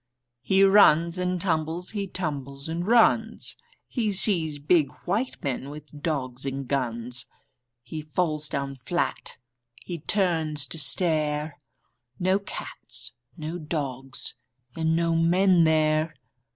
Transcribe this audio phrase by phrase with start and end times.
[0.41, 3.55] He runs and tumbles, he tumbles and runs.
[3.87, 7.27] He sees big white men with dogs and guns.
[7.83, 9.37] He falls down flat.
[9.85, 11.59] H)e turns to stare—
[12.29, 14.33] No cats, no dogs,
[14.75, 16.15] and no men there.